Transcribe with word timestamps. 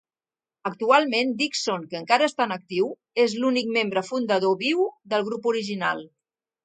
Actualment, 0.67 1.33
Dixon, 1.41 1.83
que 1.91 1.99
encara 1.99 2.29
està 2.31 2.47
en 2.49 2.55
actiu, 2.55 2.87
és 3.25 3.35
l'únic 3.43 3.69
membre 3.79 4.03
fundador 4.09 4.57
viu 4.65 4.85
del 5.15 5.27
grup 5.29 5.47
original. 5.53 6.03